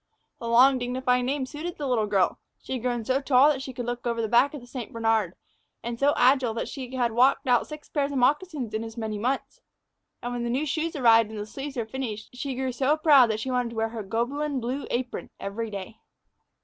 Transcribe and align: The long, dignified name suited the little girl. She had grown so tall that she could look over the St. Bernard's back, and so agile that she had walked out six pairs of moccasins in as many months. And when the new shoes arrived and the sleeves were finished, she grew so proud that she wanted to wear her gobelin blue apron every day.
The 0.39 0.47
long, 0.47 0.79
dignified 0.79 1.21
name 1.25 1.45
suited 1.45 1.77
the 1.77 1.87
little 1.87 2.07
girl. 2.07 2.39
She 2.59 2.73
had 2.73 2.81
grown 2.81 3.05
so 3.05 3.21
tall 3.21 3.49
that 3.51 3.61
she 3.61 3.71
could 3.71 3.85
look 3.85 4.07
over 4.07 4.19
the 4.19 4.27
St. 4.65 4.91
Bernard's 4.91 5.35
back, 5.35 5.39
and 5.83 5.99
so 5.99 6.15
agile 6.17 6.55
that 6.55 6.67
she 6.67 6.95
had 6.95 7.11
walked 7.11 7.45
out 7.47 7.67
six 7.67 7.87
pairs 7.87 8.11
of 8.11 8.17
moccasins 8.17 8.73
in 8.73 8.83
as 8.83 8.97
many 8.97 9.19
months. 9.19 9.61
And 10.23 10.33
when 10.33 10.43
the 10.43 10.49
new 10.49 10.65
shoes 10.65 10.95
arrived 10.95 11.29
and 11.29 11.37
the 11.37 11.45
sleeves 11.45 11.77
were 11.77 11.85
finished, 11.85 12.35
she 12.35 12.55
grew 12.55 12.71
so 12.71 12.97
proud 12.97 13.29
that 13.29 13.39
she 13.41 13.51
wanted 13.51 13.69
to 13.69 13.75
wear 13.75 13.89
her 13.89 14.01
gobelin 14.01 14.59
blue 14.59 14.87
apron 14.89 15.29
every 15.39 15.69
day. 15.69 15.97